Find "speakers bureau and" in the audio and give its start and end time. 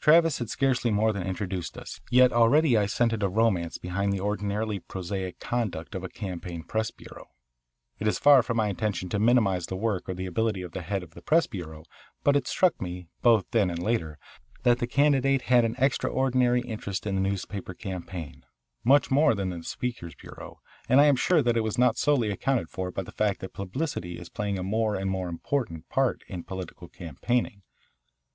19.66-21.02